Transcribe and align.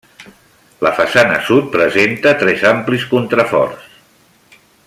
La 0.85 0.91
façana 0.99 1.35
sud 1.51 1.69
presenta 1.77 2.33
tres 2.41 2.67
amplis 2.73 3.09
contraforts. 3.15 3.97